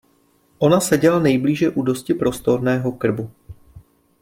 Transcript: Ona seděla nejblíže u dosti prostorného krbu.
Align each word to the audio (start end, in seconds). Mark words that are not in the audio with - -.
Ona 0.59 0.79
seděla 0.79 1.19
nejblíže 1.19 1.69
u 1.69 1.81
dosti 1.81 2.13
prostorného 2.13 2.91
krbu. 2.91 3.31